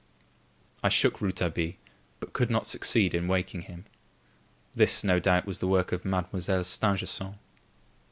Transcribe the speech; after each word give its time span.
I 0.81 0.89
shook 0.89 1.21
Rouletabille, 1.21 1.75
but 2.19 2.33
could 2.33 2.49
not 2.49 2.65
succeed 2.65 3.13
in 3.13 3.27
waking 3.27 3.61
him. 3.61 3.85
This, 4.73 5.03
no 5.03 5.19
doubt, 5.19 5.45
was 5.45 5.59
the 5.59 5.67
work 5.67 5.91
of 5.91 6.05
Mademoiselle 6.05 6.63
Stangerson. 6.63 7.35